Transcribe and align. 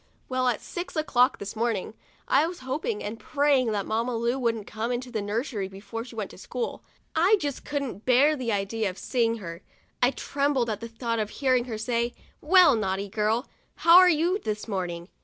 Well, 0.27 0.47
at 0.47 0.61
six 0.61 0.95
o'clock 0.95 1.37
this 1.37 1.55
morning, 1.55 1.93
I 2.27 2.47
was 2.47 2.61
hoping 2.61 3.03
and 3.03 3.19
praying 3.19 3.71
that 3.73 3.85
Mamma 3.85 4.15
Lu 4.17 4.39
wouldn't 4.39 4.65
come 4.65 4.91
into 4.91 5.11
the 5.11 5.21
nursery 5.21 5.67
before 5.67 6.03
she 6.03 6.15
went 6.15 6.31
to 6.31 6.39
school. 6.39 6.83
I 7.15 7.35
just 7.39 7.63
couldn't 7.65 8.03
bear 8.03 8.35
the 8.35 8.51
idea 8.51 8.89
of 8.89 8.97
seeing 8.97 9.37
her; 9.37 9.61
I 10.01 10.09
trembled 10.09 10.71
at 10.71 10.79
the 10.79 10.87
thought 10.89 11.19
of 11.19 11.29
hearing 11.29 11.65
her 11.65 11.77
say:" 11.77 12.15
Well, 12.41 12.75
naughty 12.75 13.09
girl, 13.09 13.47
how 13.75 13.97
are 13.99 14.09
you 14.09 14.39
this 14.39 14.67
morning 14.67 15.07